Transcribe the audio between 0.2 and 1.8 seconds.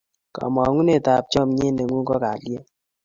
kamangunet ab chamiet